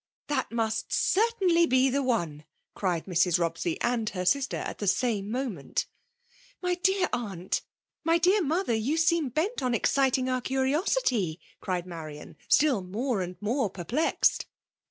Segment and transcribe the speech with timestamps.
[0.11, 3.37] *'" That must certainly be the one!'' cried Mrs.
[3.37, 5.85] Bobsey and her sister, at the same moment
[6.63, 7.61] '•^My dear aunt^—
[8.03, 11.39] my dear mother, you seem bent on efxciting onr curiosity!
[11.49, 14.47] *' cried Marian^ ^tfll more and more perplexed.